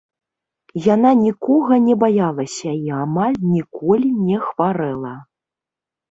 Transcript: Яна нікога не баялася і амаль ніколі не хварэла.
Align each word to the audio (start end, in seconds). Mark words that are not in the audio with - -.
Яна 0.93 1.09
нікога 1.25 1.75
не 1.87 1.95
баялася 2.03 2.73
і 2.77 2.87
амаль 3.03 3.35
ніколі 3.51 4.09
не 4.29 4.37
хварэла. 4.47 5.13